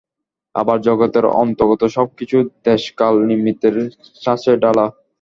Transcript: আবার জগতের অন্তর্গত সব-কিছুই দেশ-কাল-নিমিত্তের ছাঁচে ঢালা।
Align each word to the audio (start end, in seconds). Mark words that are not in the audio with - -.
আবার 0.55 0.77
জগতের 0.81 1.25
অন্তর্গত 1.41 1.81
সব-কিছুই 1.95 2.43
দেশ-কাল-নিমিত্তের 2.65 3.75
ছাঁচে 4.21 4.51
ঢালা। 4.63 4.85